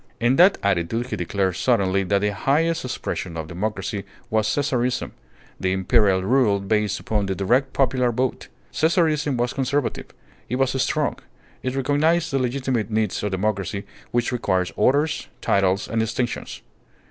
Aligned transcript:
In 0.19 0.35
that 0.37 0.57
attitude, 0.63 1.05
he 1.11 1.15
declared 1.15 1.55
suddenly 1.57 2.01
that 2.01 2.21
the 2.21 2.33
highest 2.33 2.83
expression 2.83 3.37
of 3.37 3.45
democracy 3.47 4.03
was 4.31 4.47
Caesarism: 4.51 5.11
the 5.59 5.73
imperial 5.73 6.23
rule 6.23 6.59
based 6.59 6.99
upon 6.99 7.27
the 7.27 7.35
direct 7.35 7.71
popular 7.71 8.11
vote. 8.11 8.47
Caesarism 8.73 9.37
was 9.37 9.53
conservative. 9.53 10.07
It 10.49 10.55
was 10.55 10.71
strong. 10.81 11.19
It 11.61 11.75
recognized 11.75 12.31
the 12.31 12.39
legitimate 12.39 12.89
needs 12.89 13.21
of 13.21 13.29
democracy 13.29 13.85
which 14.09 14.31
requires 14.31 14.71
orders, 14.75 15.27
titles, 15.39 15.87
and 15.87 15.99
distinctions. 15.99 16.63